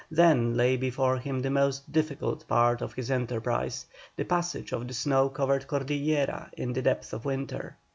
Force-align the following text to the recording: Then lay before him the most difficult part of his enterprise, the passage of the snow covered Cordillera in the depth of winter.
Then 0.09 0.57
lay 0.57 0.77
before 0.77 1.19
him 1.19 1.41
the 1.43 1.51
most 1.51 1.91
difficult 1.91 2.47
part 2.47 2.81
of 2.81 2.93
his 2.95 3.11
enterprise, 3.11 3.85
the 4.15 4.23
passage 4.25 4.71
of 4.73 4.87
the 4.87 4.95
snow 4.95 5.29
covered 5.29 5.67
Cordillera 5.67 6.49
in 6.57 6.73
the 6.73 6.81
depth 6.81 7.13
of 7.13 7.23
winter. 7.23 7.75